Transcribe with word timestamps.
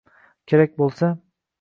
Kerak 0.53 0.73
bo’lsa 0.81 1.15